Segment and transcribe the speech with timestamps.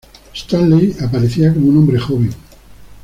[0.33, 2.33] Stanley aparecía como un hombre joven.